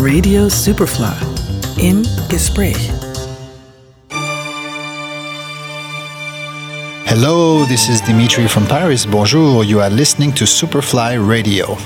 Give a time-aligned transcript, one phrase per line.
[0.00, 1.14] Radio Superfly
[1.78, 2.90] im Gespräch.
[7.06, 9.06] Hello, this is Dimitri from Paris.
[9.06, 11.76] Bonjour, you are listening to Superfly Radio.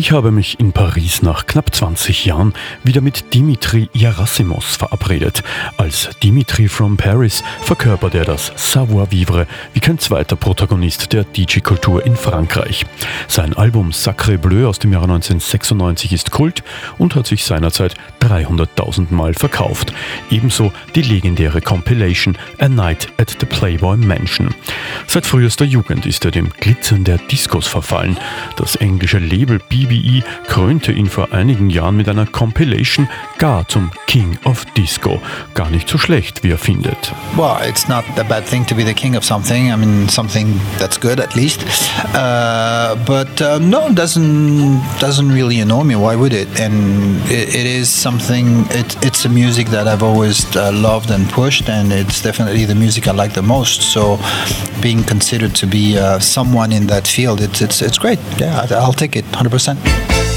[0.00, 5.42] Ich habe mich in Paris nach knapp 20 Jahren wieder mit Dimitri Yerasimos verabredet.
[5.76, 12.16] Als Dimitri from Paris verkörpert er das Savoir-vivre wie kein zweiter Protagonist der DJ-Kultur in
[12.16, 12.86] Frankreich.
[13.28, 16.64] Sein Album Sacré Bleu aus dem Jahre 1996 ist Kult
[16.96, 19.92] und hat sich seinerzeit 300.000 Mal verkauft.
[20.30, 24.54] Ebenso die legendäre Compilation A Night at the Playboy Mansion.
[25.06, 28.16] Seit frühester Jugend ist er dem Glitzern der Discos verfallen.
[28.56, 33.90] Das englische Label BB BBE krönte ihn vor einigen Jahren mit einer Compilation gar zum
[34.06, 35.20] King of Disco.
[35.54, 37.12] Gar nicht so schlecht, wie er findet.
[37.36, 39.72] Well, it's not a bad thing to be the king of something.
[39.72, 41.64] I mean, something that's good at least.
[42.14, 45.96] Uh, but uh, no, it doesn't doesn't really annoy me.
[45.96, 46.48] Why would it?
[46.60, 48.66] And it, it is something.
[48.70, 52.74] It, it's a music that I've always uh, loved and pushed, and it's definitely the
[52.74, 53.82] music I like the most.
[53.82, 54.18] So,
[54.90, 58.18] being considered to be uh, someone in that field, it's, it's, it's great.
[58.38, 60.29] Yeah, I'll take it 100%.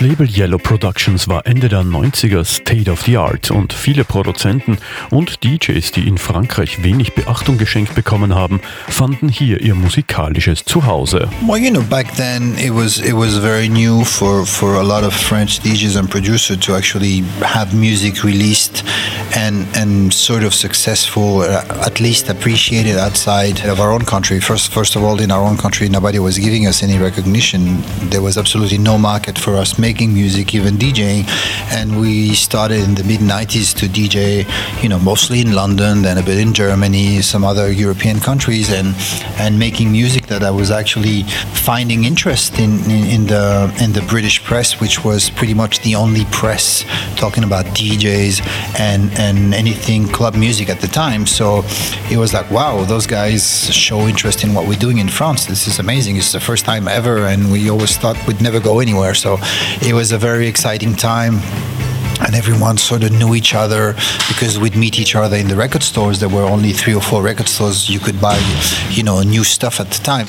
[0.00, 4.78] Das Label Yellow Productions war Ende der 90er State of the Art und viele Produzenten
[5.10, 11.28] und DJs, die in Frankreich wenig Beachtung geschenkt bekommen haben, fanden hier ihr musikalisches Zuhause.
[11.46, 15.04] Well, you know, back then it was it was very new for for a lot
[15.04, 18.82] of French DJs and producers to actually have music released
[19.34, 24.40] and and sort of successful, uh, at least appreciated outside of our own country.
[24.40, 27.82] First first of all, in our own country, nobody was giving us any recognition.
[28.10, 31.28] There was absolutely no market for us making music, even DJing.
[31.70, 34.46] And we started in the mid 90s to DJ,
[34.82, 38.94] you know, mostly in London, then a bit in Germany, some other European countries, and
[39.38, 41.22] and making music that I was actually
[41.54, 45.94] finding interest in, in, in the in the British press, which was pretty much the
[45.94, 46.84] only press
[47.16, 48.40] talking about DJs
[48.78, 51.26] and and anything club music at the time.
[51.26, 51.62] So
[52.10, 53.42] it was like, wow, those guys
[53.74, 55.44] show interest in what we're doing in France.
[55.44, 56.16] This is amazing.
[56.16, 59.14] It's the first time ever, and we always thought we'd never go anywhere.
[59.14, 59.38] So
[59.82, 61.34] it was a very exciting time
[62.22, 63.94] and everyone sort of knew each other
[64.28, 66.20] because we'd meet each other in the record stores.
[66.20, 68.38] There were only three or four record stores you could buy,
[68.90, 70.26] you know, new stuff at the time.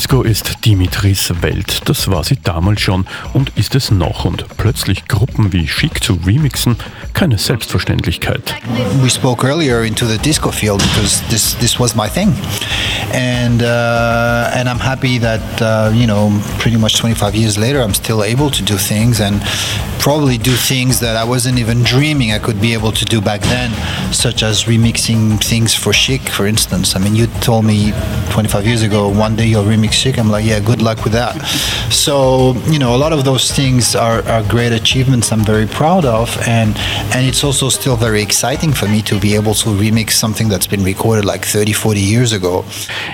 [0.00, 1.82] Disco ist Dimitris Welt.
[1.84, 4.24] Das war sie damals schon und ist es noch.
[4.24, 6.76] Und plötzlich Gruppen wie Chic zu remixen,
[7.12, 8.54] keine Selbstverständlichkeit.
[9.02, 12.32] We spoke earlier into the disco field because this this was my thing,
[13.12, 17.92] and uh, and I'm happy that uh, you know pretty much 25 years later I'm
[17.94, 19.42] still able to do things and
[20.00, 23.42] probably do things that I wasn't even dreaming I could be able to do back
[23.42, 23.70] then,
[24.12, 26.96] such as remixing things for Chic, for instance.
[26.96, 27.92] I mean, you told me
[28.30, 30.18] 25 years ago one day you'll remix Chic.
[30.18, 31.36] I'm like, yeah, good luck with that.
[31.90, 36.04] So you know, a lot of those things are, are great achievements I'm very proud
[36.04, 36.76] of, and
[37.14, 40.68] and it's also still very exciting for me to be able to remix something that's
[40.68, 42.64] been recorded like 30, 40 years ago.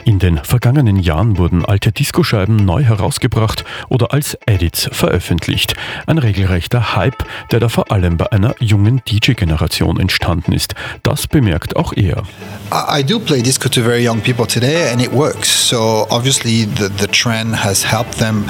[0.05, 5.75] In den vergangenen Jahren wurden alte Diskoscheiben neu herausgebracht oder als Edits veröffentlicht.
[6.07, 10.75] Ein regelrechter Hype, der da vor allem bei einer jungen DJ-Generation entstanden ist.
[11.03, 12.23] Das bemerkt auch er.
[12.73, 15.66] I do play disco to very young people today, and it works.
[15.67, 18.45] So obviously, the, the trend has helped them,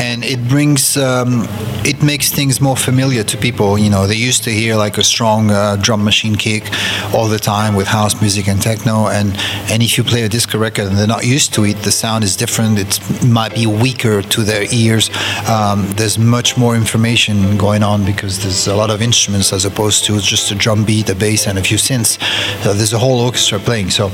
[0.00, 1.46] and it brings um,
[1.84, 3.76] it makes things more familiar to people.
[3.76, 6.64] You know, they used to hear like a strong uh, drum machine kick
[7.12, 9.36] all the time with house music and techno, and
[9.70, 12.22] and if you play a disco record and they're not used to it, the sound
[12.22, 12.78] is different.
[12.78, 15.10] It might be weaker to their ears.
[15.48, 20.04] Um, there's much more information going on because there's a lot of instruments as opposed
[20.04, 22.20] to just a drum beat, a bass, and a few synths.
[22.62, 23.90] So there's a whole orchestra playing.
[23.90, 24.08] So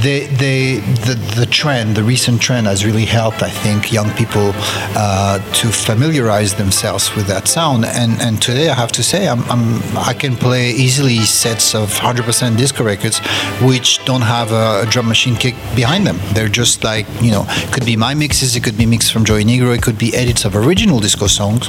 [0.00, 0.76] they, they,
[1.06, 4.52] the, the trend, the recent trend has really helped, I think, young people
[4.96, 7.84] uh, to familiarize themselves with that sound.
[7.84, 11.90] And, and today, I have to say, I'm, I'm, I can play easily sets of
[11.90, 13.18] 100% disco records
[13.62, 16.18] which don't have a, a drum machine kick behind them.
[16.34, 19.44] They're just like, you know, could be my mixes, it could be mixed from Joey
[19.44, 21.68] Negro, it could be edits of original disco songs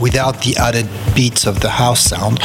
[0.00, 2.40] without the added beats of the house sound.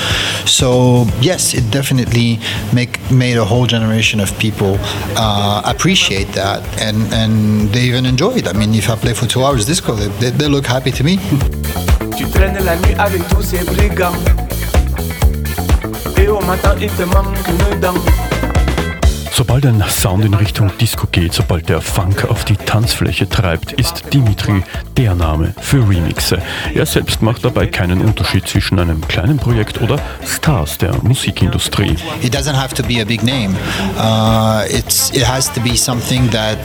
[0.46, 2.40] So yes, it definitely
[2.74, 4.78] make made a whole generation of people
[5.18, 8.48] uh, appreciate that, and and they even enjoy it.
[8.48, 11.04] I mean, if I play for two hours disco, they, they, they look happy to
[11.04, 11.18] me.
[12.18, 14.16] Tu traînes la nuit avec tous ces brigands.
[19.34, 24.14] Sobald ein Sound in Richtung Disco geht, sobald der Funk auf die Tanzfläche treibt, ist
[24.14, 24.62] Dimitri
[24.98, 26.42] der Name für Remixe.
[26.76, 31.96] Er selbst macht dabei keinen Unterschied zwischen einem kleinen Projekt oder Stars der Musikindustrie.
[32.22, 33.56] It doesn't have to be a big name.
[33.98, 36.58] Uh, it's it has to be something that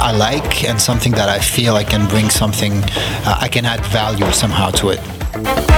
[0.00, 2.82] I like and something that I feel I can bring something.
[3.26, 5.75] Uh, I can add value somehow to it.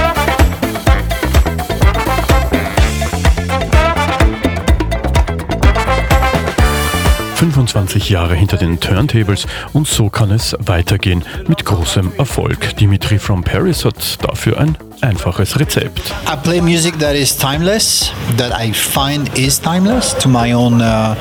[7.39, 12.75] 25 Jahre hinter den Turntables und so kann es weitergehen mit großem Erfolg.
[12.75, 15.99] Dimitri from Paris hat dafür ein einfaches Rezept.
[16.27, 21.15] I play music that is timeless, that I find is timeless to my own uh,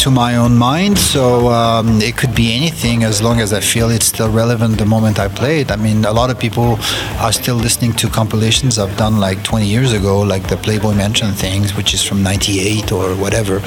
[0.00, 0.98] to my own mind.
[0.98, 4.86] So um, it could be anything as long as I feel it's still relevant the
[4.86, 5.70] moment I play it.
[5.70, 6.78] I mean, a lot of people
[7.20, 11.32] are still listening to compilations I've done like 20 years ago, like the Playboy Mansion
[11.32, 13.60] things, which is from '98 or whatever.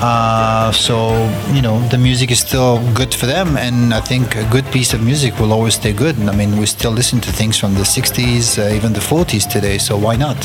[0.00, 0.94] Uh, so
[1.52, 4.94] you know, the music is still good for them, and I think a good piece
[4.94, 6.18] of music will always stay good.
[6.20, 9.78] I mean, we still listen to things from the '60s, uh, even the 40s today,
[9.78, 10.36] so why not?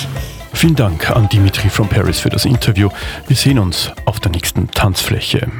[0.53, 2.89] Vielen Dank an Dimitri from Paris für das Interview.
[3.27, 5.51] Wir sehen uns auf der nächsten Tanzfläche.